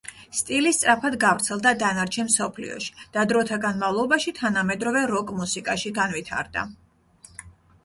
სტილი 0.37 0.69
სწრაფად 0.77 1.17
გავრცელდა 1.23 1.73
დანარჩენ 1.83 2.29
მსოფლიოში 2.29 2.95
და 3.19 3.27
დროთა 3.33 3.61
განმავლობაში 3.67 4.35
თანამედროვე 4.41 5.07
როკ 5.15 5.37
მუსიკაში 5.43 5.95
განვითარდა. 6.01 6.67